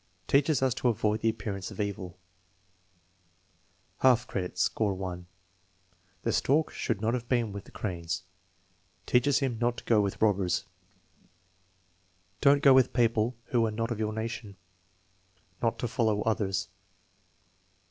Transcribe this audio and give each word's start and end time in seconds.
"Teaches 0.25 0.63
us 0.63 0.73
to 0.73 0.87
avoid 0.87 1.21
the 1.21 1.29
appearance 1.29 1.69
of 1.69 1.79
evil." 1.79 2.17
Half 3.99 4.25
credit; 4.25 4.57
score 4.57 4.95
1. 4.95 5.27
"The 6.23 6.31
stork 6.31 6.71
should 6.71 7.01
not 7.01 7.13
have 7.13 7.29
been 7.29 7.51
with 7.51 7.65
the 7.65 7.71
cranes." 7.71 8.23
"Teaches 9.05 9.37
him 9.41 9.59
not 9.59 9.77
to 9.77 9.83
go 9.83 10.01
with 10.01 10.19
robbers." 10.19 10.65
"Don't 12.41 12.63
go 12.63 12.73
with 12.73 12.93
people 12.93 13.35
who 13.51 13.63
are 13.67 13.69
not 13.69 13.91
of 13.91 13.99
your 13.99 14.11
nation." 14.11 14.55
"Not 15.61 15.77
to 15.77 15.87
follow 15.87 16.23
others." 16.23 16.69